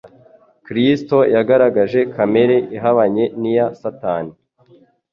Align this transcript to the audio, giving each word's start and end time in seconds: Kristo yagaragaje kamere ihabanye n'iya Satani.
Kristo 0.65 1.17
yagaragaje 1.35 1.99
kamere 2.13 2.55
ihabanye 2.75 3.25
n'iya 3.39 3.67
Satani. 3.81 4.33